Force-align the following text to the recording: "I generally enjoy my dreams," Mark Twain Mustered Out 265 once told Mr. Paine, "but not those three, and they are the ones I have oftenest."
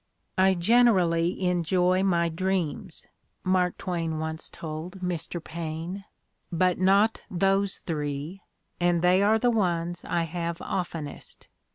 "I 0.35 0.55
generally 0.55 1.43
enjoy 1.45 2.01
my 2.01 2.27
dreams," 2.27 3.05
Mark 3.43 3.77
Twain 3.77 4.13
Mustered 4.17 4.55
Out 4.57 4.93
265 4.93 4.99
once 5.07 5.29
told 5.29 5.41
Mr. 5.43 5.43
Paine, 5.43 6.05
"but 6.51 6.79
not 6.79 7.21
those 7.29 7.77
three, 7.77 8.41
and 8.79 9.03
they 9.03 9.21
are 9.21 9.37
the 9.37 9.51
ones 9.51 10.03
I 10.03 10.23
have 10.23 10.59
oftenest." 10.59 11.47